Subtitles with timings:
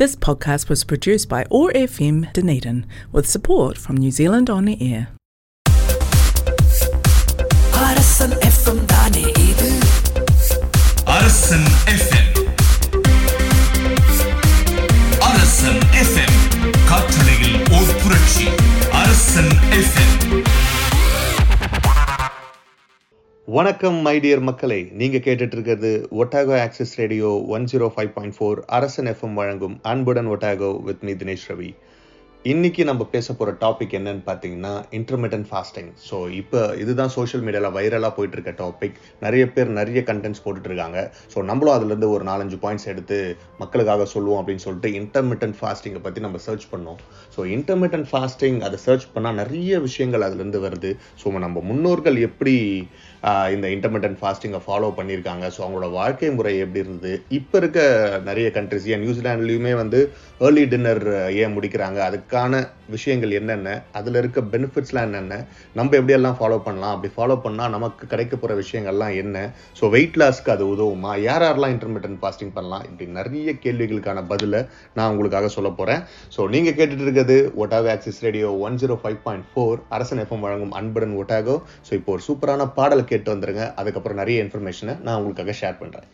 [0.00, 2.77] This podcast was produced by OAR FM Dunedin
[3.11, 5.01] with support from New Zealand On Air.
[7.81, 9.69] Arasan FM தானே இது
[11.11, 12.29] அரசன் FM
[15.29, 16.37] அரசன் FM
[16.89, 18.47] காற்றலையில் ஓர் புரட்சி
[19.01, 20.15] அரசன் எஃப்எம்
[23.53, 24.77] வணக்கம் மை மக்களை மக்களே.
[24.91, 30.27] நீங்க கேட்டுட்டு இருக்கிறது Otago Access Radio one zero five point four Arasan FM வழங்கும் அன்புடன்
[30.27, 31.73] Otago with me Dinesh Ravi
[32.45, 38.11] இன்னைக்கு நம்ம பேச போற டாபிக் என்னன்னு பார்த்தீங்கன்னா இன்டர்மீடியன் ஃபாஸ்டிங் ஸோ இப்போ இதுதான் சோஷியல் மீடியாவில் வைரலாக
[38.15, 42.85] போயிட்டு இருக்க டாபிக் நிறைய பேர் நிறைய கண்டென்ட்ஸ் போட்டுட்டு இருக்காங்க ஸோ நம்மளும் அதுலேருந்து ஒரு நாலஞ்சு பாயிண்ட்ஸ்
[42.85, 46.99] எடுத்து மக்களுக்காக சொல்லுவோம் அப்படின்னு சொல்லிட்டு இன்டர்மீடியன் ஃபாஸ்டிங்கை பற்றி நம்ம சர்ச் பண்ணோம்.
[47.37, 50.93] ஸோ இன்டர்மீடியன் ஃபாஸ்டிங் அதை சர்ச் பண்ணால் நிறைய விஷயங்கள் அதுலேருந்து வருது.
[51.23, 52.55] ஸோ நம்ம முன்னோர்கள் எப்படி
[53.53, 55.45] இந்த இன்டர்மீடியன்ட் ஃபாஸ்டிங்கை ஃபாலோ பண்ணியிருக்காங்க.
[55.55, 57.11] ஸோ அவங்களோட வாழ்க்கை முறை எப்படி இருந்தது?
[57.39, 57.79] இப்போ இருக்க
[58.29, 59.99] நிறைய கண்ட்ரிஸ் ஏன் நியூசிலாண்ட்லேயுமே வந்து
[60.45, 61.03] ஏர்லி டின்னர்
[61.41, 61.99] ஏன் முடிக்கிறாங்க?
[62.09, 62.61] அதுக்கான
[62.95, 63.69] விஷயங்கள் என்னென்ன?
[63.97, 65.35] அதில் இருக்க பெனிஃபிட்ஸ்லாம் என்னென்ன?
[65.79, 66.93] நம்ம எப்படியெல்லாம் ஃபாலோ பண்ணலாம்?
[66.95, 69.37] அப்படி ஃபாலோ பண்ணால் நமக்கு கிடைக்க போகிற விஷயங்கள்லாம் என்ன?
[69.81, 71.11] ஸோ வெயிட் லாஸ்க்கு அது உதவுமா?
[71.27, 72.83] யார் யாரெல்லாம் இன்டர்மீடியன்ட் ஃபாஸ்டிங் பண்ணலாம்?
[72.89, 74.61] இப்படி நிறைய கேள்விகளுக்கான பதிலை
[74.97, 76.01] நான் உங்களுக்காக சொல்ல போகிறேன்
[76.35, 80.75] ஸோ நீங்கள் கேட்டுட்டு இருக்கிறது Otago Access Radio one zero five point four Arasan FM வழங்கும்
[80.81, 83.65] அன்புடன் ஒட்டாகோ ஸோ இப்போ ஒரு சூப்பரான பாடல் கேட்டு வந்துருங்க.
[83.81, 86.09] அதுக்கப்புறம் நிறைய இன்ஃபர்மேஷனை நான் உங்களுக்காக ஷேர் பண்ணுறேன்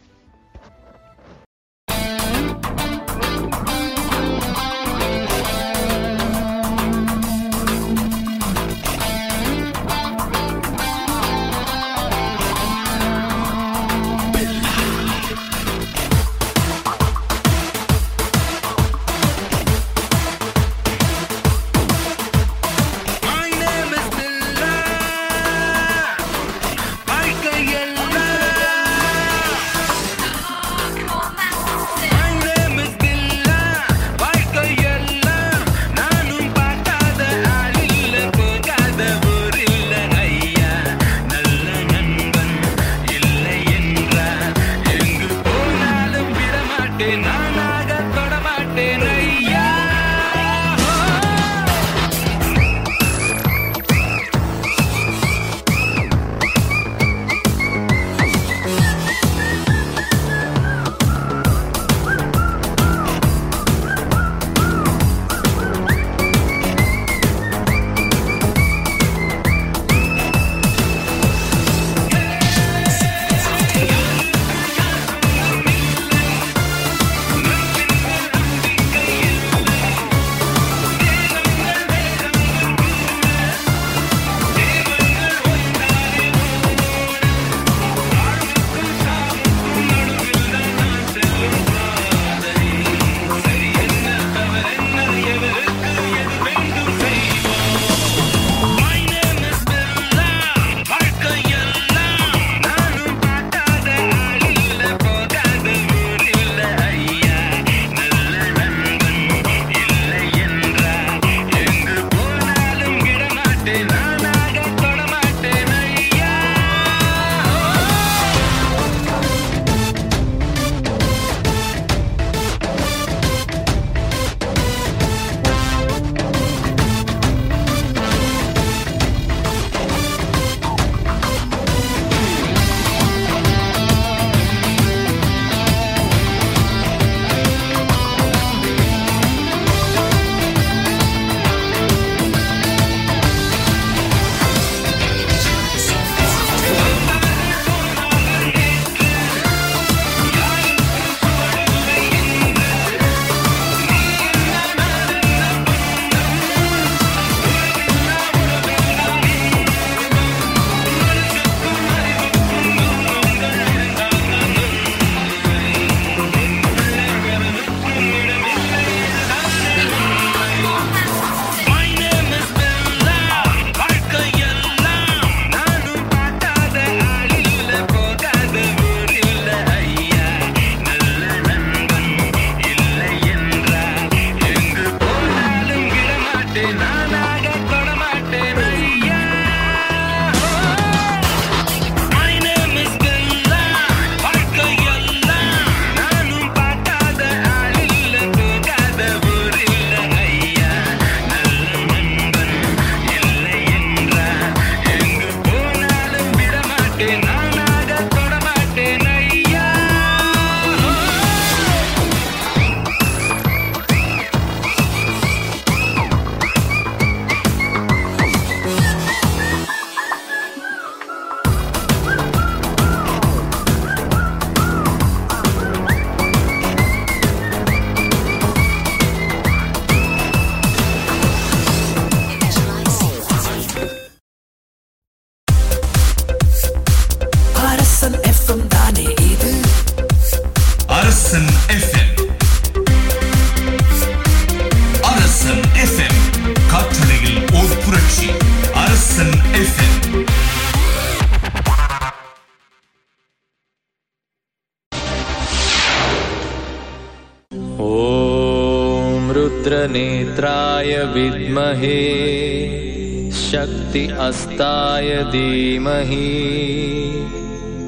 [264.26, 266.30] शक्ति अस्ताय धीमहि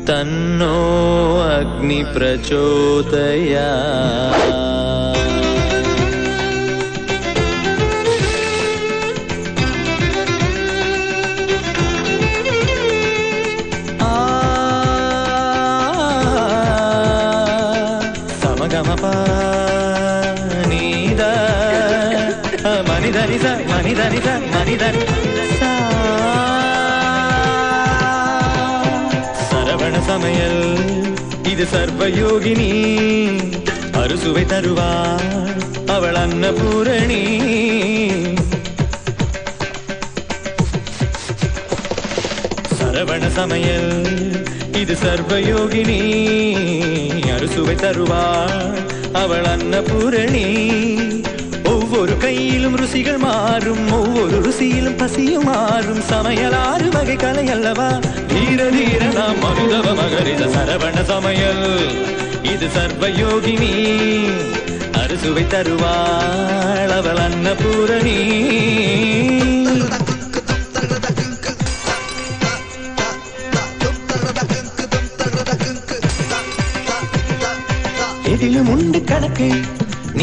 [0.09, 0.77] तन्नो
[1.43, 3.63] अग्नि प्रचोदयात्
[18.43, 19.05] సమగమప
[20.71, 21.23] నీద
[30.20, 30.78] சமையல்.
[31.44, 32.72] இது சர்வயோகினி
[33.92, 37.24] அறுசுவை தருவார் அவள் அன்னபூரணி.
[42.80, 43.92] சரவண சமையல்
[44.74, 46.02] இது சர்வயோகினி
[47.36, 48.78] அறுசுவை தருவாள்
[49.14, 50.48] அவள் அன்னபூரணி.
[52.00, 53.92] ஒவ்வொரு கையிலும் ருசிகள் மாறும்.
[53.92, 56.02] ஒவ்வொரு ருசியிலும் பசியும் மாறும்.
[56.02, 58.00] சமையல் ஆறு வகை கலை அல்லவா?
[58.28, 61.90] தீர தீர நாம் மருதவ மகரித சரவண சமையல்.
[62.44, 63.74] இது சர்வயோகினி
[64.92, 68.20] அறுசுவை தருவாள் அவள் அன்னபூரணி.
[78.24, 79.52] எதிலும் உண்டு கணக்கு.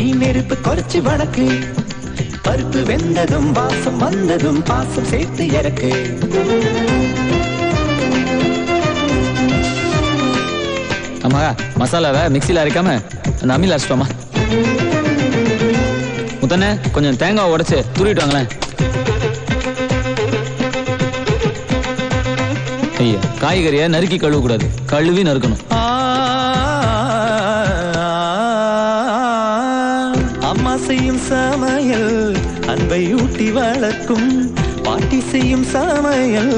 [0.06, 1.44] நீ நெருப்பு குறைச்சு வழக்கு
[2.44, 5.90] பருப்பு வெந்ததும் வாசம் வந்ததும் பாசம் சேர்த்து இறக்கு.
[11.26, 11.40] அம்மா
[11.80, 12.92] மசாலாவை மிக்சியில் அரைக்காம
[13.40, 14.06] அந்த அம்மியில் அரைச்சிட்டோமா
[16.42, 18.50] முத்தண்ணே கொஞ்சம் தேங்காய் உடைச்சு துருவிட்டு வாங்களேன்.
[23.02, 24.68] ஐயா காய்கறியை நறுக்கி கழுவக்கூடாது.
[24.94, 25.64] கழுவி நறுக்கணும்.
[31.56, 32.34] சமையல்
[32.72, 34.26] அன்பை ஊட்டி வளர்க்கும்
[34.86, 36.56] பாட்டி செய்யும் சமையல்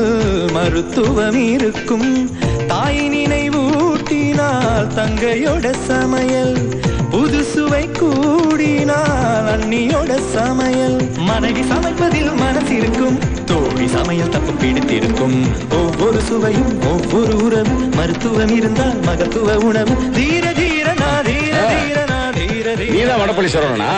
[0.54, 2.08] மருத்துவம் இருக்கும்.
[2.70, 6.56] தாய் நினைவூட்டினால் தங்கையோட சமையல்
[7.12, 10.98] புது சுவை கூடினால் அண்ணியோட சமையல்.
[11.28, 13.18] மனைவி சமைப்பதில் மனசிருக்கும்
[13.52, 15.38] தோழி சமையல் தப்பு பிடித்திருக்கும்
[15.80, 19.96] ஒவ்வொரு சுவையும் ஒவ்வொரு உறவு மருத்துவம் இருந்தால் மகத்துவ உணவு.
[20.18, 23.92] தீர தீரனா தீர தீரனா தீர நீதான் வடப்பள்ளி சொல்லணும்னா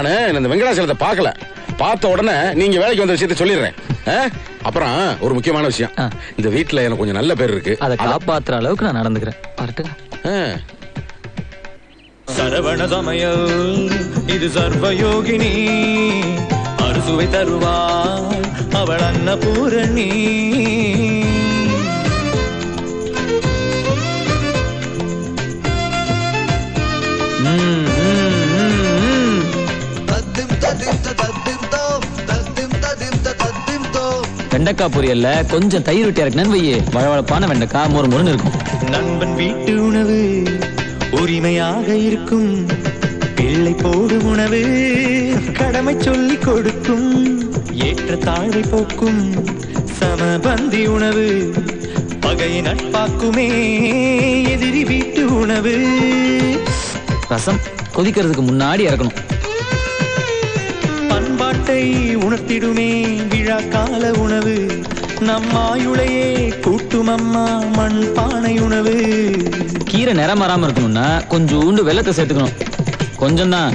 [0.00, 1.30] நானு இந்த வெங்கடாசலத்தை பார்க்கல.
[1.76, 3.76] பார்த்த உடனே நீங்க வேலைக்கு வந்த விஷயத்த சொல்லிடுறேன்?
[4.62, 5.92] அப்புறம் ஒரு முக்கியமான விஷயம்.
[6.36, 7.74] இந்த வீட்ல எனக்கு கொஞ்சம் நல்ல பேர் இருக்கு.
[7.86, 9.38] அதை காப்பாத்துற அளவுக்கு நான் நடந்துக்கிறேன்.
[12.36, 13.48] சரவண சமையல்
[14.34, 15.52] இது சர்வயோகினி.
[16.86, 18.44] அறுசுவை தருவாள்
[18.80, 20.10] அவள் அன்னபூரணி.
[34.50, 36.76] வெண்டைக்காய் பொரியல்ல கொஞ்சம் தயிர் விட்டு இறக்குனேன்னு வையே.
[36.92, 38.52] வழவழப்பான வெண்டைக்காய் மொறு மொறுன்னு இருக்கும்.
[38.90, 40.44] நண்பன் வீட்டு உணவு
[41.10, 42.66] உரிமையாக இருக்கும்.
[43.34, 44.62] பிள்ளை போடும் உணவு
[45.52, 47.08] கடமை சொல்லி கொடுக்கும்.
[47.72, 49.44] ஏற்ற தாழ்வை போக்கும்
[50.00, 51.54] சமபந்தி உணவு
[52.20, 53.48] பகையை நட்பாக்குமே
[54.48, 55.74] எதிரி வீட்டு உணவு.
[57.28, 57.58] ரசம்
[57.96, 59.29] கொதிக்கிறதுக்கு முன்னாடி இறக்கணும்
[61.70, 62.88] பண்பாட்டை உணர்த்திடுமே
[63.28, 64.54] விழா கால உணவு.
[65.20, 67.44] நம்மாயுளையே கூட்டும் அம்மா
[67.76, 68.94] மண் பானை உணவு.
[69.84, 72.56] கீரை நிறம் மாறாம இருக்கணும்னா கொஞ்சோண்டு வெள்ளத்தை சேர்த்துக்கணும்.
[73.16, 73.74] கொஞ்சம் தான்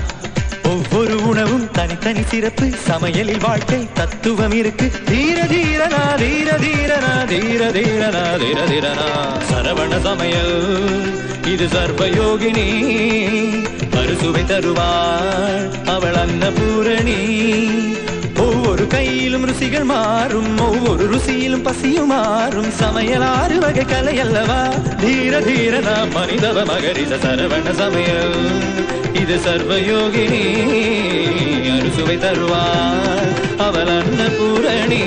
[0.64, 2.70] ஒவ்வொரு உணவும் தனித்தனி சிறப்பு.
[2.88, 4.92] சமையலில் வாழ்க்கை தத்துவம் இருக்கு.
[5.06, 9.08] தீர தீரனா தீர தீரனா தீர தீரனா தீர தீரனா
[9.52, 10.58] சரவண சமையல்
[11.54, 12.68] இது சர்வயோகினி.
[14.02, 17.20] அறுசுவை தருவாள் அவள் அன்னபூரணி.
[19.36, 20.60] ருசியிலும் ருசிகள் மாறும்.
[20.60, 22.72] ஒவ்வொரு ருசியிலும் பசியும் மாறும்.
[22.72, 24.68] சமையல் ஆறு வகை கலை அல்லவா?
[25.01, 28.39] தீர தீரனா மனிதவ மகரித சரவண சமையல்.
[29.13, 30.46] இது சர்வயோகினி
[31.80, 33.88] அறுசுவை தருவாள் அவள்
[34.38, 35.04] Annapoorani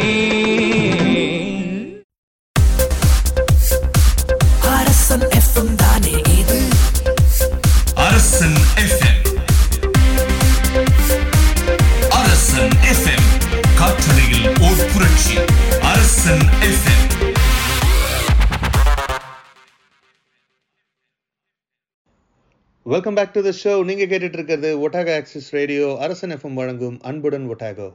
[22.92, 27.46] welcome back to the show நீங்க கேட்டுட்டு இருக்கிறது Otago Access Radio Arasan FM வழங்கும் அன்புடன்
[27.52, 27.88] ஒட்டாகோ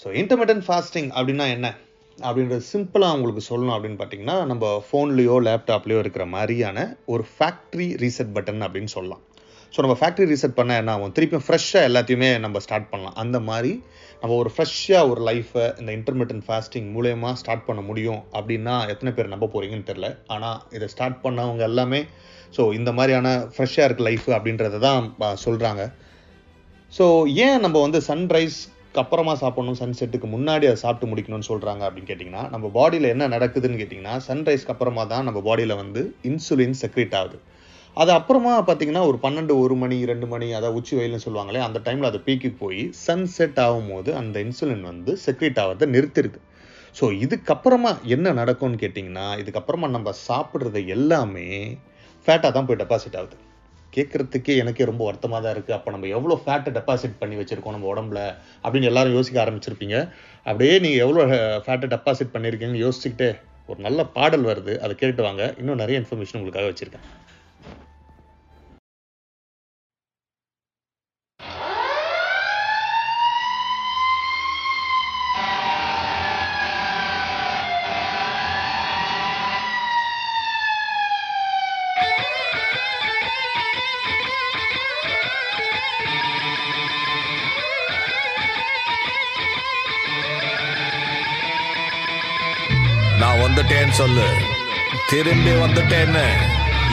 [0.00, 1.68] ஸோ இன்டர்மீடியன்ட் ஃபாஸ்டிங் அப்படின்னா என்ன?
[2.18, 8.66] அப்படின்றது சிம்பிளாக உங்களுக்கு சொல்லணும் அப்படின்னு பார்த்தீங்கன்னா நம்ம ஃபோன்லேயோ லேப்டாப்லேயோ இருக்கிற மாதிரியான ஒரு ஃபேக்ட்ரி ரீசெட் பட்டன்
[8.66, 9.22] அப்படின்னு சொல்லலாம்.
[9.74, 11.14] ஸோ நம்ம ஃபேக்ட்ரி ரீசெட் பண்ண என்ன ஆகும்?
[11.14, 13.16] திருப்பியும் ஃப்ரெஷ்ஷாக எல்லாத்தையுமே நம்ம ஸ்டார்ட் பண்ணலாம்.
[13.24, 13.72] அந்த மாதிரி
[14.22, 19.34] நம்ம ஒரு ஃப்ரெஷ்ஷாக ஒரு லைஃப்பை இந்த இன்டர்மீடியன்ட் ஃபாஸ்டிங் மூலயமா ஸ்டார்ட் பண்ண முடியும் அப்படின்னா எத்தனை பேர்
[19.34, 22.02] நம்ப போகிறீங்கன்னு தெரில ஆனால் இதை ஸ்டார்ட் பண்ணவங்க எல்லாமே
[22.56, 25.06] ஸோ இந்த மாதிரியான ஃப்ரெஷ்ஷாக இருக்க லைஃப் அப்படின்றத தான்
[25.46, 25.82] சொல்கிறாங்க
[26.92, 27.06] ஸோ
[27.38, 32.66] ஏன் நம்ம வந்து சன்ரைஸ்க்கு அப்புறமா சாப்பிடணும் சன்செட்டுக்கு முன்னாடி அதை சாப்பிட்டு முடிக்கணும்னு சொல்கிறாங்க அப்படின்னு கேட்டிங்கன்னா நம்ம
[32.74, 37.38] பாடியில் என்ன நடக்குதுன்னு கேட்டிங்கன்னா சன்ரைஸ்க்கு அப்புறமா தான் நம்ம பாடியில் வந்து இன்சுலின் செக்ரேட் ஆகுது.
[37.96, 42.02] அது அப்புறமா பார்த்தீங்கன்னா ஒரு பன்னெண்டு ஒரு மணி ரெண்டு மணி அதாவது உச்சி வயலுன்னு சொல்லுவாங்களே அந்த டைமில்
[42.02, 46.40] அது பீக்கு போய் சன்செட் ஆகும்போது அந்த இன்சுலின் வந்து செக்ரேட் ஆகிறத நிறுத்திடுது
[46.96, 51.48] ஸோ இதுக்கப்புறமா என்ன நடக்கும்னு கேட்டிங்கன்னா இதுக்கப்புறமா நம்ம சாப்பிட்றது எல்லாமே
[52.26, 53.36] ஃபேட்டாக தான் போய் டெபாசிட் ஆகுது.
[53.96, 58.20] கேட்குறதுக்கே எனக்கே ரொம்ப வருத்தமாக தான் இருக்குது அப்போ நம்ம எவ்வளோ ஃபேட்டை டெபாசிட் பண்ணி வச்சுருக்கோம் நம்ம உடம்புல
[58.62, 59.96] அப்படின்னு எல்லாரும் யோசிக்க ஆரம்பிச்சிருப்பீங்க.
[60.48, 61.24] அப்படியே நீங்கள் எவ்வளோ
[61.66, 63.28] ஃபேட்டை டெபாசிட் பண்ணியிருக்கீங்கன்னு யோசிச்சுக்கிட்டே
[63.70, 64.72] ஒரு நல்ல பாடல் வருது.
[64.84, 65.42] அதை கேட்டு வாங்க.
[65.60, 67.06] இன்னும் நிறைய இன்ஃபர்மேஷன் உங்களுக்காக வச்சுருக்கேன்.
[93.94, 94.28] சொல்லு.
[95.08, 96.24] திரும்பி வந்துட்டேன்னு.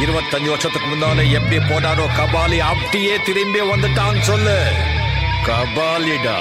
[0.02, 4.72] இருபத்தஞ்சு வருஷத்துக்கு முன்னால எப்படி போனாரோ கபாலி அப்படியே திரும்பி வந்துட்டான்னு சொல்லு.
[5.46, 6.40] கபாலிடா.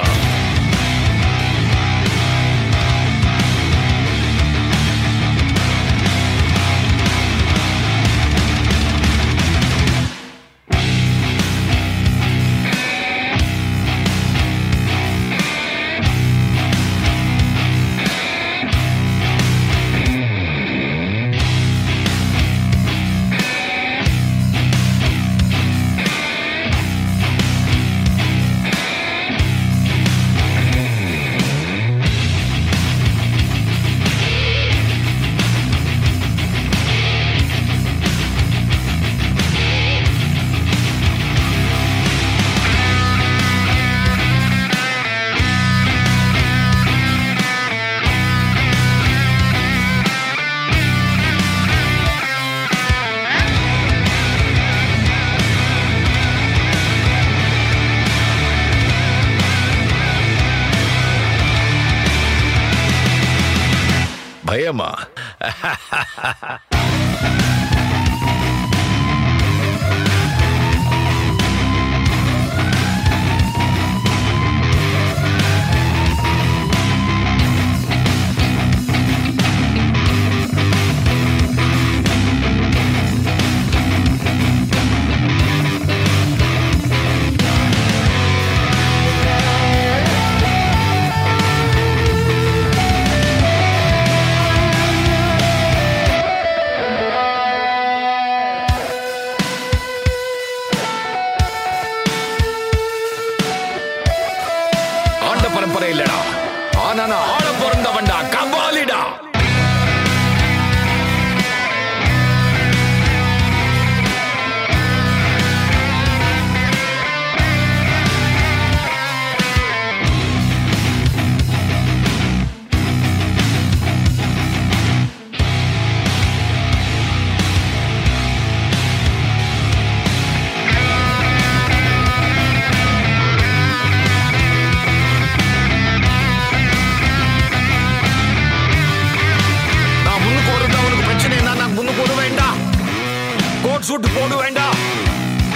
[144.14, 144.76] போடு வேண்டாம்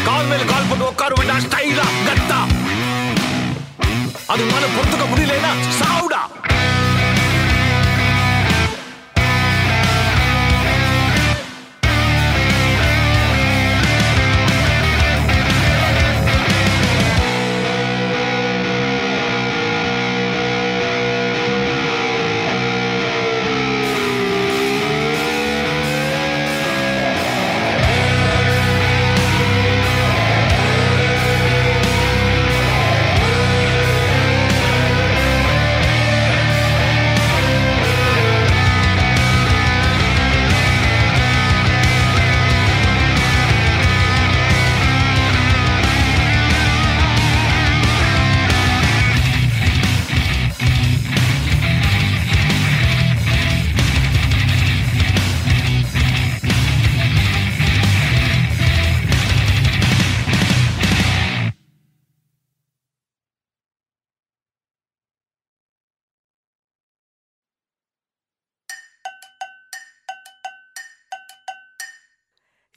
[0.07, 2.39] கால் மேல கால் போட்டு உட்கார வேண்டாம் ஸ்டைலா கத்தா.
[4.33, 6.21] அது மேல பொறுத்துக்க முடியலன்னா சாவுடா.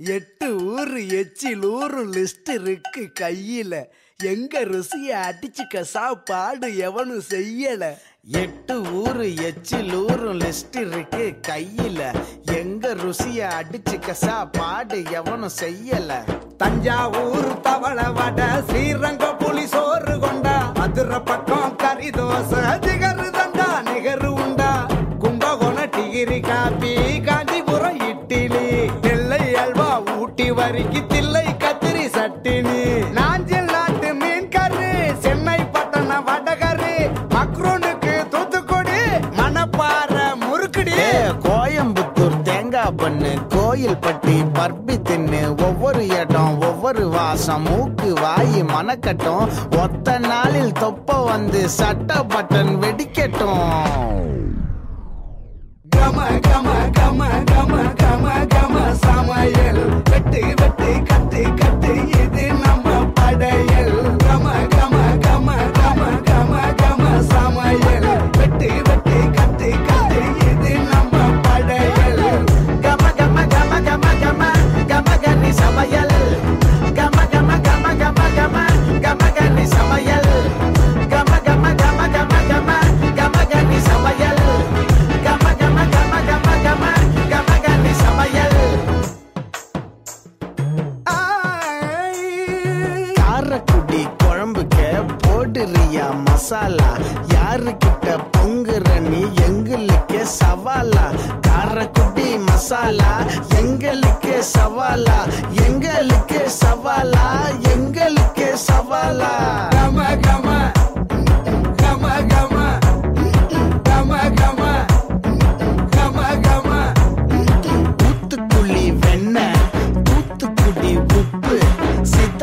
[0.07, 3.83] எட்டு ஊரு எச்சில் ஊரு லிஸ்ட் இருக்கு கையில.
[4.23, 7.93] எங்க ருசிய அடிச்சுக்க சாப்பாடு எவனும் செய்யல.
[8.25, 12.23] எட்டு ஊரு எச்சில் ஊரு லிஸ்ட் இருக்கு கையில.
[12.55, 16.11] எங்க ருசிய அடிச்சுக்க சாப்பாடு எவனும் செய்யல.
[16.57, 20.71] தஞ்சாவூர் தவள வட ஸ்ரீரங்க புலி சோறு கொண்டா.
[20.75, 24.87] மதுரை பக்கம் கறி தோசை ஜிகரு தண்டா நிகரு உண்டா.
[25.19, 26.96] கும்பகோண டிகிரி காப்பி
[43.87, 49.45] கோயில் பட்டி பர்பி தின்னு ஒவ்வொரு இடம் ஒவ்வொரு வாசம் மூக்கு வாய் மனக்கட்டும்.
[49.81, 53.86] ஒத்த நாளில் தொப்ப வந்து சட்ட பட்டன் வெடிக்கட்டும்.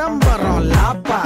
[0.04, 1.23] chambarrón la paz.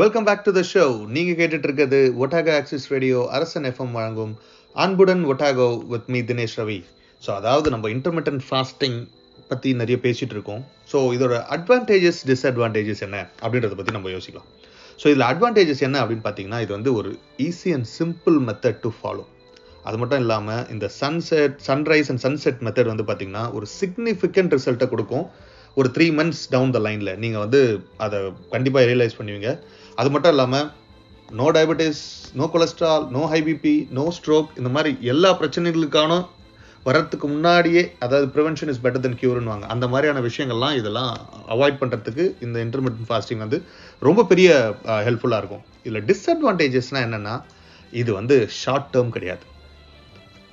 [0.00, 4.32] Welcome back to the show நீங்கள் கேட்டுட்டு இருக்கிறது Otago Access Radio Arasan FM வழங்கும்
[4.76, 6.76] அன்புடன் Otago with me Dinesh Ravi
[7.22, 8.96] so அதாவது நம்ம இன்டர்மீடியன்ட் ஃபாஸ்டிங்
[9.50, 13.18] பற்றி நிறைய பேசிகிட்டு இருக்கோம் ஸோ இதோட அட்வான்டேஜஸ் டிஸ்அட்வான்டேஜஸ் என்ன?
[13.44, 14.48] அப்படின்றத பற்றி நம்ம யோசிக்கலாம்.
[15.02, 17.12] ஸோ இதில் அட்வான்டேஜஸ் என்ன அப்படின்னு பார்த்தீங்கன்னா இது வந்து ஒரு
[17.48, 19.26] easy and simple method to follow
[19.88, 25.26] அது மட்டும் இல்லாமல் இந்த sunset sunrise and sunset method வந்து பார்த்தீங்கன்னா ஒரு சிக்னிஃபிகண்ட் ரிசல்ட்டை கொடுக்கும்.
[25.76, 27.60] ஒரு த்ரீ மந்த்ஸ் டவுன் த லைனில் நீங்கள் வந்து
[28.04, 28.18] அதை
[28.54, 29.50] கண்டிப்பாக ரியலைஸ் பண்ணுவீங்க.
[30.00, 30.68] அது மட்டும் இல்லாமல்
[31.40, 32.04] no diabetes
[32.38, 36.12] no cholesterol no high BP no stroke இந்த மாதிரி எல்லா பிரச்சனைகளுக்கான
[36.86, 39.66] வரத்துக்கு முன்னாடியே அதாவது ப்ரிவென்ஷன் இஸ் பெட்டர் தென் வாங்க.
[39.74, 41.12] அந்த மாதிரியான விஷயங்கள்லாம் இதெல்லாம்
[41.54, 43.58] அவாய்ட் பண்ணுறதுக்கு இந்த இன்டர்மீடியன் ஃபாஸ்டிங் வந்து
[44.08, 44.50] ரொம்ப பெரிய
[45.08, 45.64] ஹெல்ப்ஃபுல்லாக இருக்கும்.
[45.86, 47.34] இதில் டிஸ்அட்வான்டேஜஸ்னால் என்னென்னா
[48.00, 49.44] இது வந்து ஷார்ட் டேர்ம் கிடையாது.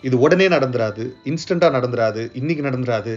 [0.07, 3.15] இது உடனே நடந்துராது இன்ஸ்டண்ட்டாக நடந்துராது இன்றைக்கி நடந்துராது.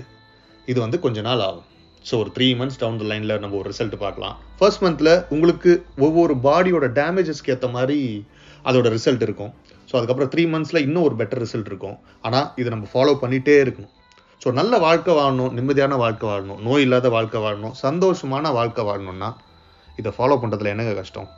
[0.71, 1.69] இது வந்து கொஞ்ச நாள் ஆகும்.
[2.09, 4.37] ஸோ ஒரு த்ரீ மந்த்ஸ் டவுன் த லைனில் நம்ம ஒரு ரிசல்ட் பார்க்கலாம்.
[4.59, 5.73] ஃபர்ஸ்ட் மந்தில் உங்களுக்கு
[6.07, 7.99] ஒவ்வொரு பாடியோட டேமேஜஸ்க்கு ஏற்ற மாதிரி
[8.69, 9.53] அதோட ரிசல்ட் இருக்கும்.
[9.89, 11.97] ஸோ அதுக்கப்புறம் த்ரீ மந்த்ஸில் இன்னும் ஒரு பெட்டர் ரிசல்ட் இருக்கும்.
[12.27, 13.93] ஆனால் இதை நம்ம ஃபாலோ பண்ணிகிட்டே இருக்கணும்.
[14.43, 19.29] ஸோ நல்ல வாழ்க்கை வாழணும் நிம்மதியான வாழ்க்கை வாழணும் நோய் இல்லாத வாழ்க்கை வாழணும் சந்தோஷமான வாழ்க்கை வாழணும்னா
[20.01, 21.29] இதை ஃபாலோ பண்ணுறதுல என்னங்க கஷ்டம்?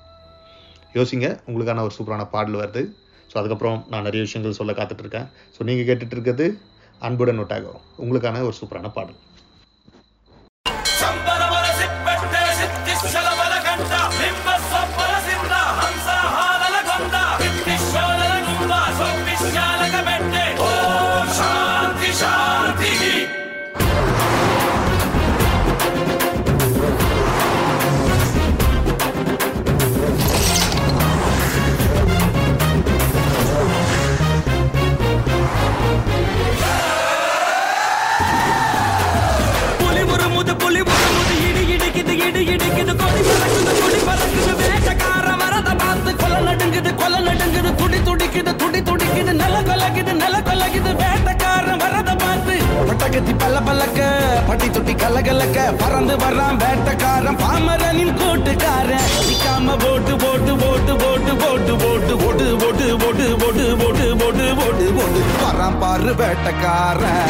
[0.99, 2.83] யோசிங்க உங்களுக்கான ஒரு சூப்பரான பாடல் வருது.
[3.31, 6.47] ஸோ அதுக்கப்புறம் நான் நிறைய விஷயங்கள் சொல்ல காத்துட்ருக்கேன் ஸோ நீங்கள் கேட்டுட்ருக்கிறது
[7.07, 7.73] அன்புடன் ஒட்டாகோ
[8.03, 9.19] உங்களுக்கான ஒரு சூப்பரான பாடல்.
[42.55, 48.81] இடிக்குது இடி பறக்குது கொடி பறக்குது வேட்டக்கார மரத பார்த்து கொலை நடுங்குது கொலை நடுங்குது துடி துடிக்குது துடி
[48.89, 52.55] துடிக்குது நில கொலகுது நில கொலகுது வேட்டக்கார மரத பார்த்து
[52.89, 54.01] பட்டகத்தி பல்ல பல்லக்க
[54.49, 62.15] பட்டி தொட்டி கலகலக்க பறந்து வர்றான் வேட்டக்காரன் பாமரனின் கூட்டுக்காரன் நிக்காம போட்டு போட்டு போட்டு போட்டு போட்டு போட்டு
[62.23, 67.23] போட்டு போட்டு போட்டு போட்டு போட்டு போட்டு போட்டு போட்டு வரான் பாரு வேட்டக்காரன்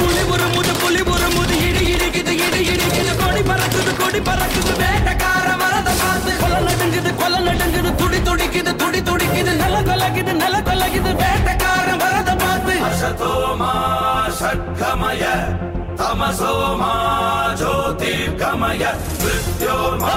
[0.00, 3.13] புலி உருமுது புலி உருமுது இடி இடிக்குது இடி இடிக்குது
[4.14, 9.52] அடி பறக்குது வேட்டக்கார மரத காத்து கொல நடுங்குது கொல நடுங்குது துடி துடிக்குது துடி துடிக்குது.
[9.62, 12.74] நல்ல கொலகுது நல்ல கொலகுது வேட்டக்கார மரத பார்த்து.
[12.88, 13.72] அசதோமா
[14.40, 15.24] சட்கமய
[16.00, 16.92] தமசோமா
[17.60, 18.82] ஜோதிர்கமய
[19.22, 20.14] மிருத்யோமா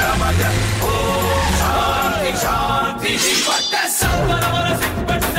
[0.00, 0.42] கமய
[0.92, 3.12] ஓம் சாந்தி சாந்தி.
[3.50, 5.35] வட்ட சம்பரவர சிப்பட்ட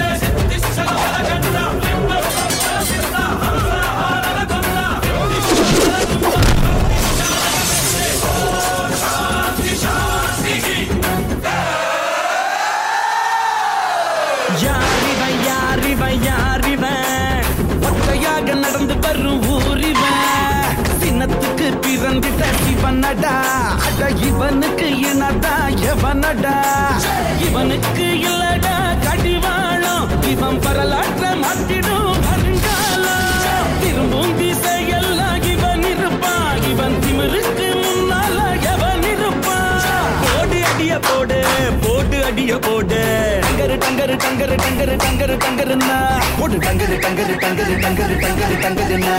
[45.27, 45.95] டங்கரு டங்கரு டங்கருன்னா
[46.39, 49.15] போடு டங்கரு டங்கரு டங்கரு டங்கரு டங்கரு டங்கருன்னா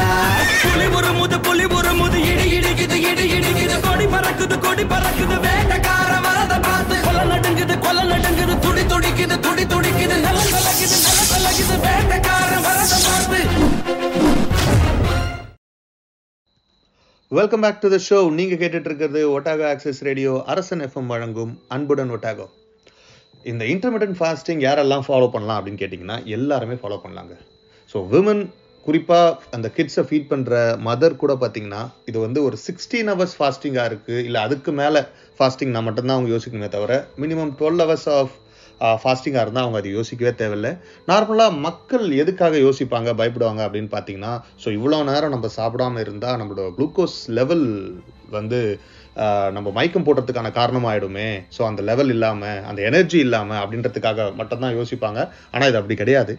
[0.62, 3.76] புலி ஒரு முது புலி ஒரு முது இடி இடிக்குது இடி இடிக்குது.
[3.86, 5.36] கொடி பறக்குது கொடி பறக்குது.
[5.46, 8.54] வேட்டக்கார வரத பார்த்து கொல நடுங்குது கொல நடுங்குது.
[8.64, 10.16] துடி துடிக்குது துடி துடிக்குது.
[10.26, 11.76] நல்ல கலக்குது நல்ல கலக்குது.
[11.86, 13.40] வேட்டக்கார வரத பார்த்து.
[17.32, 22.14] Welcome back to the show நீங்கள் கேட்டுட்டு இருக்கிறது Otago Access Radio Arasan FM வழங்கும் அன்புடன்
[22.16, 22.48] ஒட்டாகோ
[23.44, 27.34] இந்த இன்டர்மீடியன்ட் ஃபாஸ்டிங் யாரெல்லாம் ஃபாலோ பண்ணலாம் அப்படின்னு கேட்டிங்கன்னா எல்லாருமே ஃபாலோ பண்ணலாங்க.
[27.92, 28.42] ஸோ விமன்
[28.86, 30.52] குறிப்பாக அந்த கிட்ஸை ஃபீட் பண்ணுற
[30.86, 35.00] மதர் கூட பார்த்தீங்கன்னா இது வந்து ஒரு சிக்ஸ்டீன் ஹவர்ஸ் ஃபாஸ்டிங்காக இருக்குது இல்லை அதுக்கு மேலே
[35.38, 38.34] ஃபாஸ்டிங் நான் மட்டும்தான் அவங்க யோசிக்கணுமே தவிர மினிமம் டுவெல் ஹவர்ஸ் ஆஃப்
[39.02, 40.70] ஃபாஸ்டிங்காக இருந்தால் அவங்க அது யோசிக்கவே தேவையில்லை.
[41.08, 44.32] நார்மலாக மக்கள் எதுக்காக யோசிப்பாங்க பயப்படுவாங்க அப்படின்னு பார்த்தீங்கன்னா
[44.64, 47.66] ஸோ இவ்வளோ நேரம் நம்ம சாப்பிடாம இருந்தால் நம்மளோட குளுக்கோஸ் லெவல்
[48.30, 48.60] வந்து
[49.56, 51.28] நம்ம மயக்கம் போடுறதுக்கான காரணமாயிடுமே.
[51.56, 55.20] ஸோ அந்த லெவல் இல்லாமல் அந்த எனர்ஜி இல்லாமல் அப்படின்றதுக்காக மட்டும்தான் யோசிப்பாங்க.
[55.54, 56.34] ஆனால் இது அப்படி கிடையாது.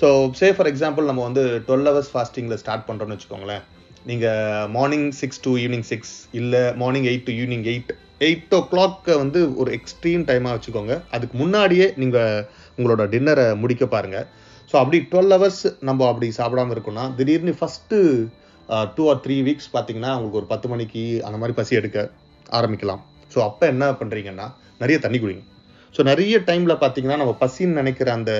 [0.00, 0.08] ஸோ
[0.40, 3.64] சே ஃபார் எக்ஸாம்பிள் நம்ம வந்து டுவெல் ஹவர்ஸ் ஃபாஸ்டிங்கில் ஸ்டார்ட் பண்ணுறோம்னு வச்சுக்கோங்களேன்.
[4.10, 7.90] நீங்கள் morning six to evening six இல்லை morning eight to evening eight
[8.26, 10.94] eight ஓ கிளாக்கை வந்து ஒரு எக்ஸ்ட்ரீம் டைமாக வச்சுக்கோங்க.
[11.16, 12.44] அதுக்கு முன்னாடியே நீங்கள்
[12.78, 14.26] உங்களோட டின்னரை முடிக்க பாருங்கள்
[14.70, 17.96] ஸோ அப்படி டுவெல் ஹவர்ஸ் நம்ம அப்படி சாப்பிடாம இருக்கோம்னா திடீர்னு first
[18.96, 21.98] two or three weeks பார்த்தீங்கன்னா உங்களுக்கு ஒரு பத்து மணிக்கு அந்த மாதிரி பசி எடுக்க
[22.58, 23.02] ஆரம்பிக்கலாம்.
[23.32, 24.46] ஸோ அப்போ என்ன பண்ணுறீங்கன்னா
[24.82, 25.44] நிறைய தண்ணி குடிங்க.
[25.94, 28.32] ஸோ நிறைய டைமில் பார்த்தீங்கன்னா நம்ம பசின்னு நினைக்கிற அந்த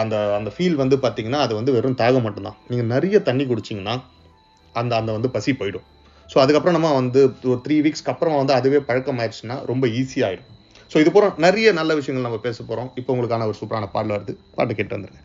[0.00, 2.58] அந்த அந்த ஃபீல் வந்து பார்த்தீங்கன்னா அது வந்து வெறும் தாகம் மட்டும்தான்.
[2.70, 3.94] நீங்கள் நிறைய தண்ணி குடிச்சிங்கன்னா
[4.74, 5.86] அந்த அந்த வந்து பசி போயிடும்.
[6.30, 7.20] ஸோ அதுக்கப்புறம் நம்ம வந்து
[7.52, 10.52] ஒரு த்ரீ வீக்ஸ்க்கு அப்புறமா வந்து அதுவே பழக்கம் ஆயிடுச்சுன்னா ரொம்ப ஈஸியாகிடும்
[10.92, 14.34] ஸோ இது போகிற நிறைய நல்ல விஷயங்கள் நம்ம பேச போகிறோம் இப்போ உங்களுக்கான ஒரு சூப்பரான பாடல் வருது.
[14.56, 15.22] பாட்டு கேட்டு வந்துருங்க.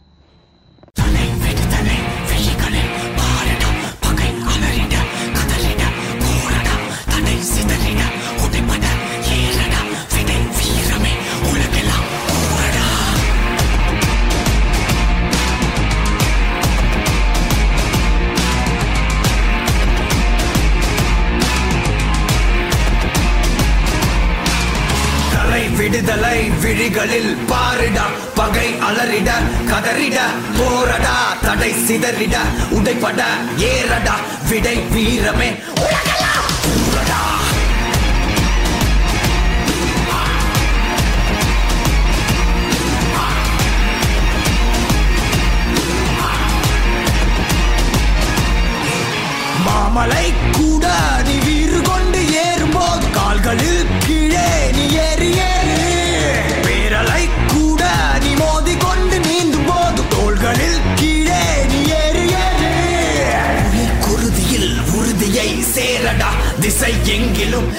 [25.78, 28.00] விடுதலை விழிகளில் பாரிட
[28.36, 29.30] பகை அலறிட
[29.72, 30.18] கதறிட
[30.58, 32.36] போரடா தடை சிதறிட
[32.72, 33.22] உடைப்பட
[33.64, 34.16] ஏறடா
[34.50, 35.50] விடை வீரமே.
[35.78, 37.22] உலகடா
[49.94, 50.86] அமலை கூட
[51.26, 55.80] நீ வீறு கொண்டு ஏறும்போது கால்களில் கீழே நீ ஏறி ஏறு.
[56.66, 57.24] பேரலை
[57.54, 57.82] கூட
[58.24, 62.72] நீ மோதி கொண்டு நீந்தும் போது தோள்களில் கீழே நீ ஏறு ஏறு.
[64.12, 67.70] உறுதியில் உறுதியை சேரடா திசை எங்கிலும்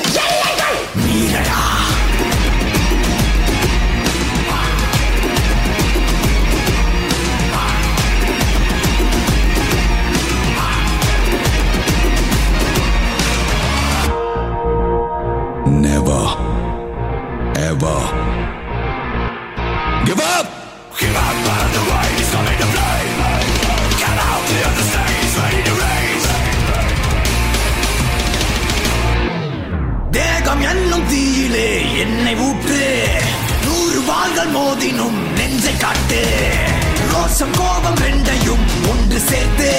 [39.33, 39.71] சேர்த்து.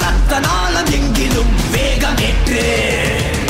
[0.00, 2.62] ரத்த நாளம் எங்கிலும் வேகமேற்று.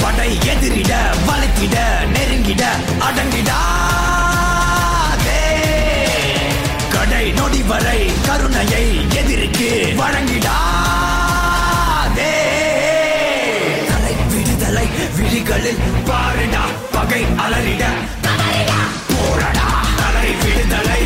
[0.02, 0.92] படை எதிரிட
[1.26, 1.76] வளைத்திட
[2.14, 2.62] நெருங்கிட
[3.06, 3.52] அடங்கிடாதே.
[6.92, 8.84] கடை நொடி வரை கருணையை
[9.20, 10.62] எதிர்க்கு வழங்கிடாதே.
[13.90, 17.82] தலை விடுதலை விழிகளில் பாருடா பகை அலறிட.
[19.10, 19.68] போரடா
[20.00, 21.02] தலை விடுதலை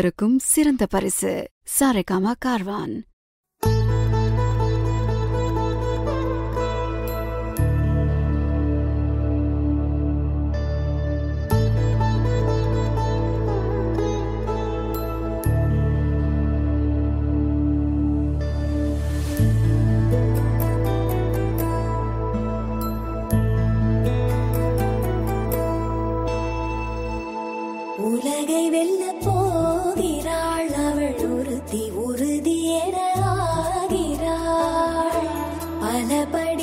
[0.00, 1.50] அனைவருக்கும் சிறந்த பரிசு.
[1.80, 3.08] சாரேகாமா கார்வான்.
[27.96, 28.99] உலகை வெல்ல
[36.32, 36.59] படி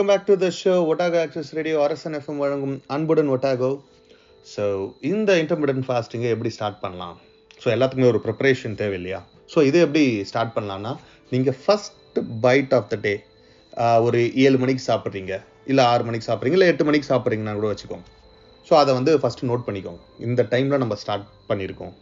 [0.00, 3.68] welcome back to the show Otago Access Radio Arasan FM வழங்கும் அன்புடன் ஒட்டாகோ
[4.52, 4.62] ஸோ
[5.08, 7.16] இந்த இன்டர்மீடியன் ஃபாஸ்டிங்கை எப்படி ஸ்டார்ட் பண்ணலாம்?
[7.62, 9.20] ஸோ எல்லாத்துக்குமே ஒரு ப்ரிப்பரேஷன் தேவை இல்லையா
[9.54, 10.92] ஸோ இது எப்படி ஸ்டார்ட் பண்ணலான்னா
[11.32, 13.12] நீங்கள் first bite of the day
[14.06, 15.32] ஒரு ஏழு மணிக்கு சாப்பிட்றீங்க.
[15.72, 18.06] இல்லை ஆறு மணிக்கு சாப்பிட்றீங்க இல்லை எட்டு மணிக்கு சாப்பிட்றீங்கன்னா கூட வச்சுக்கோங்க.
[18.70, 20.02] ஸோ அதை வந்து ஃபஸ்ட்டு நோட் பண்ணிக்கோங்க.
[20.28, 21.94] இந்த டைமில் நம்ம ஸ்டார்ட் பண்ணியிருக்கோம்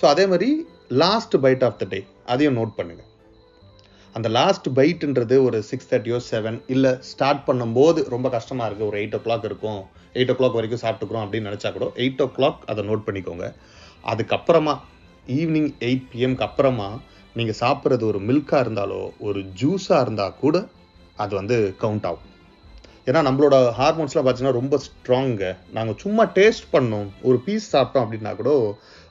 [0.00, 0.50] ஸோ அதே மாதிரி
[1.04, 2.00] last bite of the day
[2.34, 3.10] அதையும் நோட் பண்ணுங்கள்
[4.16, 9.16] அந்த லாஸ்ட் பைட்டுன்றது ஒரு சிக்ஸ் தேர்ட்டியோ செவன் இல்லை ஸ்டார்ட் பண்ணும்போது ரொம்ப கஷ்டமாக இருக்குது ஒரு எயிட்
[9.18, 9.80] ஓ கிளாக் இருக்கும்.
[10.18, 13.46] எயிட் ஓ கிளாக் வரைக்கும் சாப்பிட்டுக்கிறோம் அப்படின்னு நினச்சா கூட எயிட் ஓ கிளாக் அதை நோட் பண்ணிக்கோங்க.
[14.12, 14.74] அதுக்கப்புறமா
[15.36, 16.88] ஈவினிங் எயிட் பிஎம்க்கு அப்புறமா
[17.38, 20.56] நீங்கள் சாப்பிட்றது ஒரு மில்காக இருந்தாலோ ஒரு ஜூஸாக இருந்தால் கூட
[21.24, 22.32] அது வந்து கவுண்ட் ஆகும்.
[23.08, 28.52] ஏன்னா நம்மளோட ஹார்மோன்ஸ்லாம் பார்த்தீங்கன்னா ரொம்ப ஸ்ட்ராங்க நாங்கள் சும்மா டேஸ்ட் பண்ணோம் ஒரு பீஸ் சாப்பிட்டோம் அப்படின்னா கூட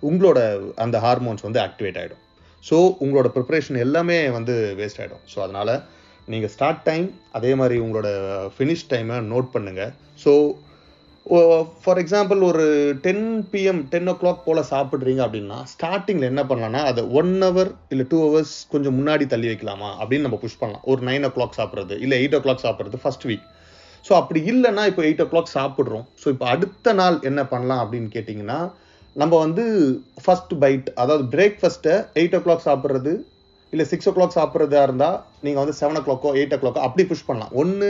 [0.09, 0.39] உங்களோட
[0.85, 2.23] அந்த ஹார்மோன்ஸ் வந்து ஆக்டிவேட் ஆகிடும்
[2.69, 5.73] ஸோ உங்களோட ப்ரிப்பரேஷன் எல்லாமே வந்து வேஸ்ட் ஆகிடும் ஸோ அதனால்
[6.27, 8.09] நீங்கள் ஸ்டார்ட் டைம் அதே மாதிரி உங்களோட
[8.55, 9.91] ஃபினிஷ் டைமை நோட் பண்ணுங்கள்
[10.23, 10.31] ஸோ
[11.83, 12.65] ஃபார் எக்ஸாம்பிள் ஒரு
[13.05, 18.05] ten PM ten o'clock போல் சாப்பிட்றீங்க அப்படின்னா ஸ்டார்டிங்கில் என்ன பண்ணலாம்னா அதை ஒன் ஹவர் இல்லை
[18.11, 20.83] டூ ஹவர்ஸ் கொஞ்சம் முன்னாடி தள்ளி வைக்கலாமா அப்படின்னு நம்ம புஷ் பண்ணலாம்.
[20.91, 23.45] ஒரு நைன் ஓ கிளாக் சாப்பிட்றது இல்லை எயிட் ஓ கிளாக் சாப்பிட்றது ஃபர்ஸ்ட் வீக்
[24.05, 26.05] ஸோ அப்படி இல்லைன்னா இப்போ எயிட் ஓ கிளாக் சாப்பிட்றோம்.
[26.23, 28.59] ஸோ இப்போ அடுத்த நாள் என்ன பண்ணலாம் அப்படின்னு கேட்டிங்கன்னா
[29.21, 29.63] நம்ம வந்து
[30.23, 33.13] ஃபர்ஸ்ட் பைட் அதாவது பிரேக்ஃபாஸ்ட்டை எயிட் ஓ கிளாக் சாப்பிட்றது
[33.73, 37.03] இல்லை சிக்ஸ் ஓ கிளாக் சாப்பிட்றதா இருந்தால் நீங்கள் வந்து செவன் ஓ கிளாக்கோ எயிட் ஓ கிளாக்கோ அப்படி
[37.11, 37.53] புஷ் பண்ணலாம்.
[37.61, 37.89] ஒன்று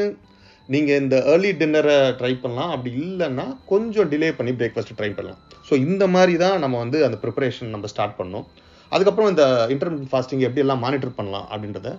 [0.74, 2.72] நீங்கள் இந்த ஏர்லி டின்னரை ட்ரை பண்ணலாம்.
[2.76, 5.42] அப்படி இல்லைன்னா கொஞ்சம் டிலே பண்ணி பிரேக்ஃபாஸ்ட் ட்ரை பண்ணலாம்.
[5.70, 8.46] ஸோ இந்த மாதிரி தான் நம்ம வந்து அந்த ப்ரிப்பரேஷன் நம்ம ஸ்டார்ட் பண்ணோம்.
[8.92, 11.92] அதுக்கப்புறம் இந்த இன்டர்மீடியட் ஃபாஸ்டிங் எப்படி எல்லாம் மானிட்டர் பண்ணலாம் அப்படின்றத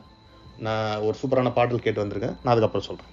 [0.66, 2.36] நான் ஒரு சூப்பரான பாடல் கேட்டு வந்திருக்கேன்.
[2.42, 3.12] நான் அதுக்கப்புறம் சொல்கிறேன்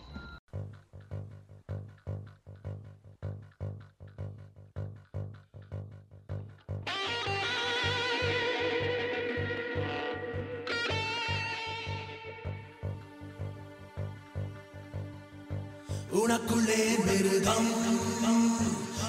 [16.28, 17.72] உனக்குள்ளே மிருகம்.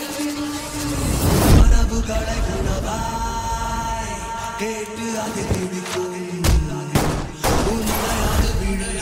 [1.60, 4.14] கனவுகளை உணவாய்.
[4.58, 6.14] கேட்டு அது துடிக்கும்
[7.66, 7.98] உன்னை
[8.32, 8.95] அது விழுங்கி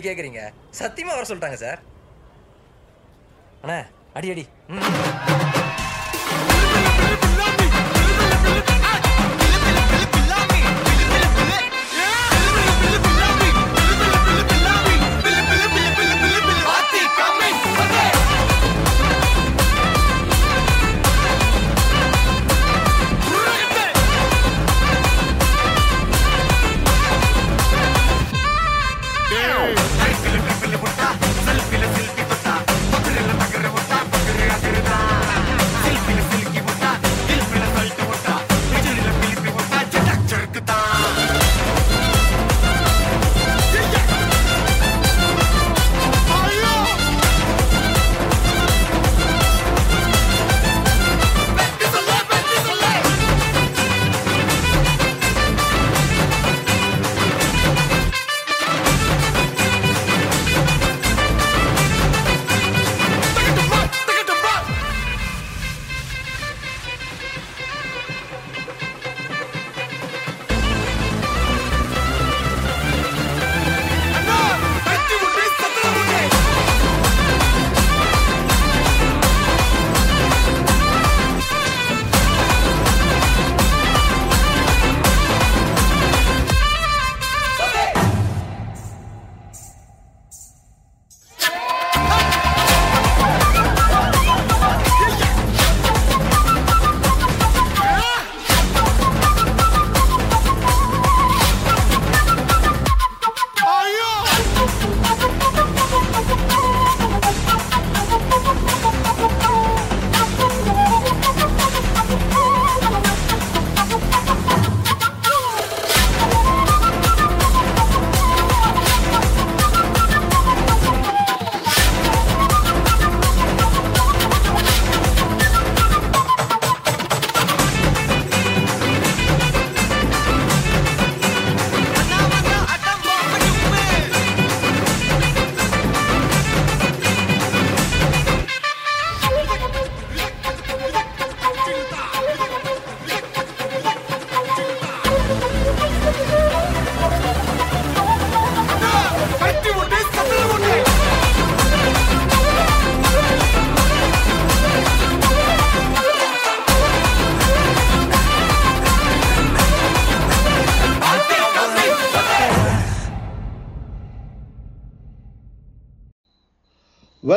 [0.00, 0.42] இப்படி கேட்குறீங்க
[0.78, 1.80] சத்தியமா வர சொல்லிட்டாங்க சார்
[3.62, 3.76] அண்ணா
[4.14, 4.44] அடி அடி.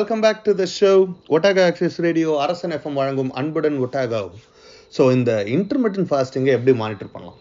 [0.03, 0.89] Welcome back to the show
[1.35, 4.19] Otago Access Radio Arasan FM வழங்கும் அன்புடன் ஒட்டாகா
[4.93, 7.37] ஸோ இந்த இன்டர்மீடியன் ஃபாஸ்டிங்கை எப்படி மானிட்டர் பண்ணலாம்?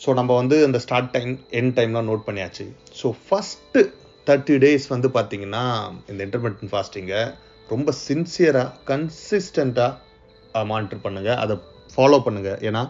[0.00, 2.64] ஸோ நம்ம வந்து அந்த ஸ்டார்ட் டைம் என் டைம்லாம் நோட் பண்ணியாச்சு.
[3.00, 3.80] ஸோ ஃபஸ்ட்டு
[4.26, 5.64] தேர்ட்டி டேஸ் வந்து பார்த்தீங்கன்னா
[6.10, 7.20] இந்த இன்டர்மீடியன் ஃபாஸ்டிங்கை
[7.68, 11.56] ரொம்ப சின்சியராக கன்சிஸ்டண்ட்டாக மானிட்டர் பண்ணுங்கள் அதை
[11.96, 12.84] ஃபாலோ பண்ணுங்கள் ஏன்னா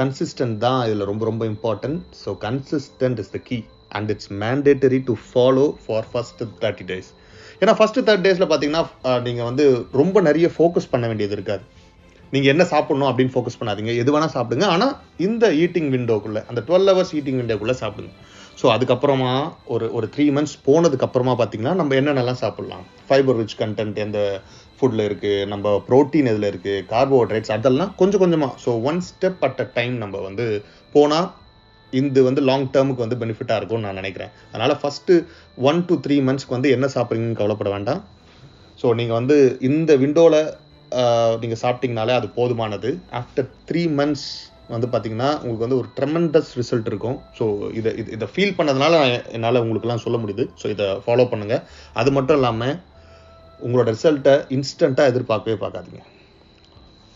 [0.00, 3.58] கன்சிஸ்டன்ட் தான் இதில் ரொம்ப ரொம்ப important so consistent is the key
[3.98, 7.10] and it's mandatory to follow for first thirty days
[7.62, 8.82] ஏன்னா ஃபஸ்ட்டு தேர்ட் டேஸில் பார்த்தீங்கன்னா
[9.26, 9.64] நீங்கள் வந்து
[10.00, 11.64] ரொம்ப நிறைய ஃபோக்கஸ் பண்ண வேண்டியது இருக்காது.
[12.34, 13.92] நீங்கள் என்ன சாப்பிடணும் அப்படின்னு ஃபோக்கஸ் பண்ணாதீங்க.
[14.02, 14.66] எது வேணால் சாப்பிடுங்க.
[14.74, 14.92] ஆனால்
[15.26, 18.14] இந்த ஈட்டிங் விண்டோக்குள்ளே அந்த டுவெல் ஹவர்ஸ் ஈட்டிங் விண்டோக்குள்ளே சாப்பிடுங்க.
[18.60, 19.32] ஸோ அதுக்கப்புறமா
[19.74, 22.84] ஒரு ஒரு த்ரீ மந்த்ஸ் போனதுக்கப்புறமா பார்த்தீங்கன்னா நம்ம என்னென்னலாம் சாப்பிட்லாம்?
[23.08, 24.18] ஃபைபர் ரிச் கண்டென்ட் எந்த
[24.78, 29.66] ஃபுட்டில் இருக்குது நம்ம ப்ரோட்டீன் எதில் இருக்குது கார்போஹைட்ரேட்ஸ் அதெல்லாம் கொஞ்சம் கொஞ்சமாக so one step at a
[29.78, 30.46] time நம்ம வந்து
[30.94, 31.28] போனால்
[31.98, 34.32] இது வந்து லாங் டேர்முக்கு வந்து பெனிஃபிட்டாக இருக்கும்னு நான் நினைக்கிறேன்.
[34.50, 35.14] அதனால் ஃபஸ்ட்டு
[35.70, 38.02] ஒன் டு த்ரீ மந்த்ஸ்க்கு வந்து என்ன சாப்பிட்றீங்கன்னு கவலைப்பட வேண்டாம்.
[38.82, 39.36] ஸோ நீங்கள் வந்து
[39.68, 40.40] இந்த விண்டோவில்
[41.42, 42.90] நீங்கள் சாப்பிட்டீங்கனாலே அது போதுமானது.
[43.20, 44.28] ஆஃப்டர் த்ரீ மந்த்ஸ்
[44.74, 47.18] வந்து பார்த்தீங்கன்னா உங்களுக்கு வந்து ஒரு ட்ரெமெண்டஸ் ரிசல்ட் இருக்கும்.
[47.38, 47.44] ஸோ
[47.78, 48.94] இதை இது இதை ஃபீல் பண்ணதுனால
[49.36, 50.44] என்னால் உங்களுக்குலாம் சொல்ல முடியுது.
[50.60, 51.62] ஸோ இதை ஃபாலோ பண்ணுங்கள்
[52.02, 52.76] அது மட்டும் இல்லாமல்
[53.66, 56.02] உங்களோட ரிசல்ட்டை இன்ஸ்டண்ட்டாக எதிர்பார்க்கவே பார்க்காதீங்க.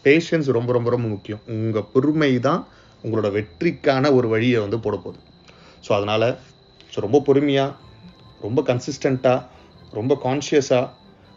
[0.07, 1.43] பேஷன்ஸ் ரொம்ப ரொம்ப ரொம்ப முக்கியம்.
[1.55, 2.61] உங்கள் பொறுமை தான்
[3.05, 5.20] உங்களோட வெற்றிக்கான ஒரு வழியை வந்து போட போகுது.
[5.86, 6.28] ஸோ அதனால்
[6.92, 7.70] ஸோ ரொம்ப பொறுமையாக
[8.46, 9.40] ரொம்ப கன்சிஸ்டண்ட்டாக
[9.98, 10.90] ரொம்ப கான்ஷியஸாக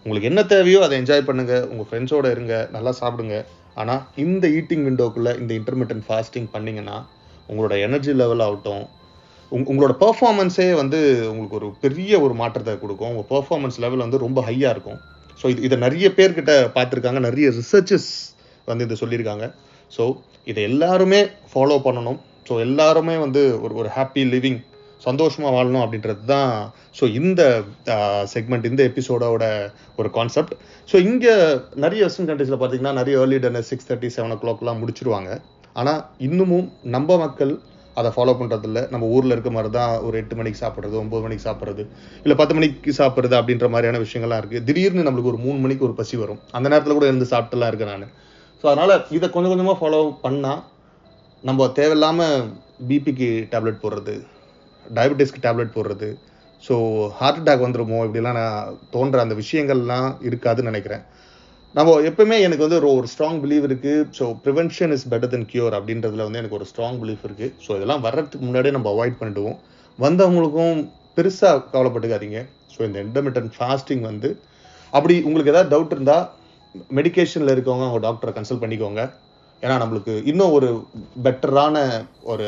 [0.05, 3.37] உங்களுக்கு என்ன தேவையோ அதை என்ஜாய் பண்ணுங்கள் உங்கள் ஃப்ரெண்ட்ஸோட இருங்க நல்லா சாப்பிடுங்க.
[3.81, 6.95] ஆனால் இந்த ஈட்டிங் விண்டோக்குள்ளே இந்த இன்டர்மீடியன்ட் ஃபாஸ்டிங் பண்ணிங்கன்னா
[7.49, 8.85] உங்களோட எனர்ஜி லெவல் ஆகட்டும்
[9.55, 10.99] உங் உங்களோட பர்ஃபார்மன்ஸே வந்து
[11.31, 13.11] உங்களுக்கு ஒரு பெரிய ஒரு மாற்றத்தை கொடுக்கும்.
[13.13, 14.99] உங்கள் பர்ஃபார்மன்ஸ் லெவல் வந்து ரொம்ப ஹையாக இருக்கும்.
[15.41, 17.19] ஸோ இது இதை நிறைய பேர்கிட்ட பார்த்துருக்காங்க.
[17.27, 18.09] நிறைய ரிசர்ச்சஸ்
[18.69, 19.45] வந்து இதை சொல்லியிருக்காங்க.
[19.95, 20.03] ஸோ
[20.51, 21.19] இதை எல்லாருமே
[21.51, 22.19] ஃபாலோ பண்ணணும்.
[22.47, 24.59] ஸோ எல்லாருமே வந்து ஒரு ஒரு ஹாப்பி லிவிங்
[25.05, 26.51] சந்தோஷமாக வாழணும் அப்படின்றது தான்.
[26.97, 27.41] ஸோ இந்த
[28.33, 29.45] செக்மெண்ட் இந்த எபிசோடோட
[29.99, 30.53] ஒரு கான்செப்ட்
[30.89, 31.33] ஸோ இங்கே
[31.83, 35.31] நிறைய வெஸ்டர்ன் கண்ட்ரீஸில் பார்த்தீங்கன்னா நிறைய early dinner six thirty seven ஓ கிளாக்லாம் முடிச்சிருவாங்க.
[35.79, 37.51] ஆனால் இன்னமும் நம்ம மக்கள்
[37.99, 41.83] அதை ஃபாலோ பண்ணுறதில்ல நம்ம ஊரில் இருக்க மாதிரி தான் ஒரு எட்டு மணிக்கு சாப்பிட்றது ஒம்பது மணிக்கு சாப்பிட்றது
[42.23, 46.15] இல்லை பத்து மணிக்கு சாப்பிட்றது அப்படின்ற மாதிரியான விஷயங்கள்லாம் இருக்குது திடீர்னு நம்மளுக்கு ஒரு மூணு மணிக்கு ஒரு பசி
[46.23, 46.39] வரும்.
[46.57, 48.13] அந்த நேரத்தில் கூட இருந்து சாப்பிட்டுலாம் இருக்கேன் நான்.
[48.71, 50.63] அதனால் இதை கொஞ்சம் கொஞ்சமாக ஃபாலோ பண்ணால்
[51.43, 52.47] நம்ம தேவையில்லாமல்
[52.89, 54.15] பிபிக்கு டேப்லெட் போடுறது
[54.97, 56.09] டயபெட்டிஸ்க்கு டேப்லெட் போடுறது.
[56.63, 56.75] ஸோ
[57.19, 61.03] ஹார்ட் அட்டாக் வந்துருமோ இப்படிலாம் நான் தோன்ற அந்த விஷயங்கள்லாம் இருக்காதுன்னு நினைக்கிறேன்.
[61.75, 65.75] நம்ம எப்பவுமே எனக்கு வந்து ஒரு ஒரு ஸ்ட்ராங் பிலீவ் இருக்குது so prevention is better than cure
[65.79, 69.57] அப்படின்றதுல வந்து எனக்கு ஒரு ஸ்ட்ராங் பிலீஃப் இருக்குது ஸோ இதெல்லாம் வர்றதுக்கு முன்னாடியே நம்ம அவாய்ட் பண்ணிடுவோம்.
[69.99, 70.79] வந்தவங்களுக்கும்
[71.17, 72.41] பெருசாக கவலைப்பட்டுக்காதீங்க.
[72.73, 74.31] ஸோ இந்த இன்டர்மீடியன்ட் ஃபாஸ்டிங் வந்து
[74.93, 76.25] அப்படி உங்களுக்கு ஏதாவது டவுட் இருந்தால்
[76.97, 79.01] மெடிக்கேஷனில் இருக்கவங்க அவங்க டாக்டரை கன்சல்ட் பண்ணிக்கோங்க.
[79.63, 80.67] ஏன்னா நம்மளுக்கு இன்னும் ஒரு
[81.25, 81.77] பெட்டரான
[82.31, 82.47] ஒரு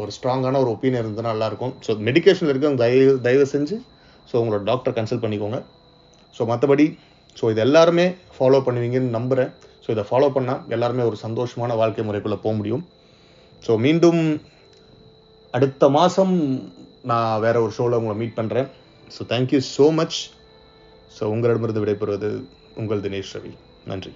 [0.00, 1.74] ஒரு ஸ்ட்ராங்கான ஒரு ஒப்பீனியன் இருந்தால் நல்லாயிருக்கும்.
[1.86, 3.76] ஸோ மெடிக்கேஷனில் இருக்கவங்க தயவு தயவு செஞ்சு
[4.30, 5.60] ஸோ உங்களோட டாக்டரை கன்சல்ட் பண்ணிக்கோங்க.
[6.36, 6.86] ஸோ மற்றபடி
[7.38, 8.06] ஸோ இது எல்லாருமே
[8.36, 9.50] ஃபாலோ பண்ணுவீங்கன்னு நம்புகிறேன்
[9.84, 12.84] ஸோ இதை ஃபாலோ பண்ணால் எல்லாருமே ஒரு சந்தோஷமான வாழ்க்கை முறைக்குள்ளே போக முடியும்.
[13.66, 14.22] ஸோ மீண்டும்
[15.56, 16.36] அடுத்த மாதம்
[17.10, 18.68] நான் வேற ஒரு ஷோவில் உங்களை மீட் பண்ணுறேன்
[19.14, 20.18] so thank you so much
[21.16, 22.30] so உங்களிடமிருந்து விடைபெறுவது
[22.74, 23.52] உங்கள் தினேஷ் ரவி
[23.84, 24.12] நன்றி.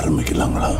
[0.00, 0.70] ஆரம்பிக்கலாங்களா?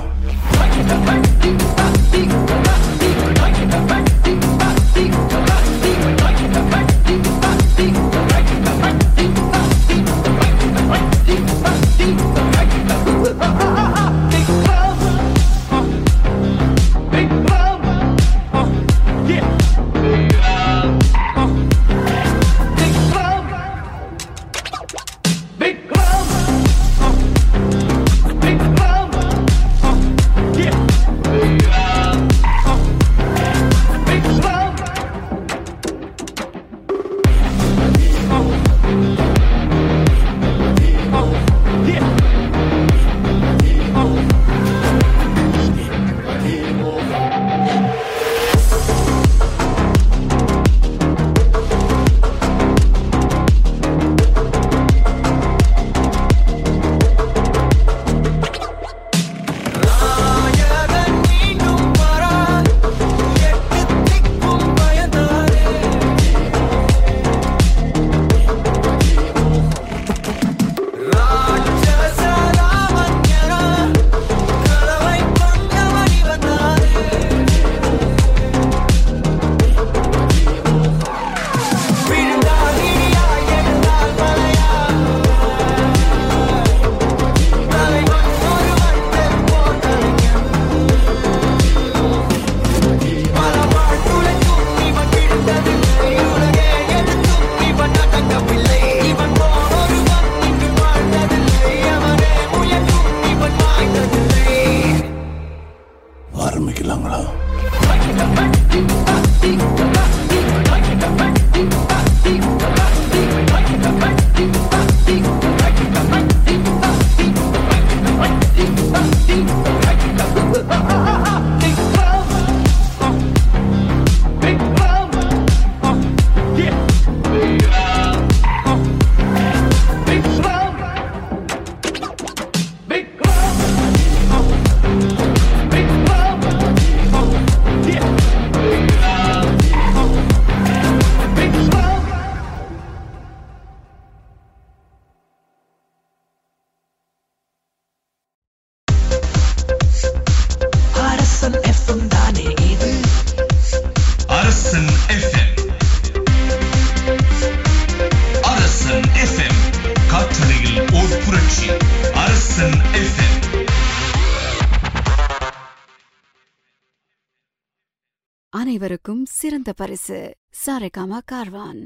[169.61, 170.18] சிறந்த பரிசு
[170.61, 171.82] சாரேகாமா கார்வான்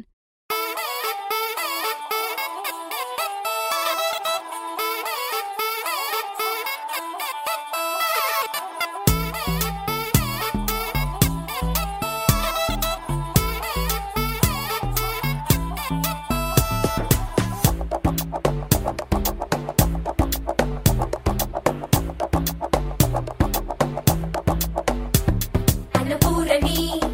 [26.62, 27.13] me.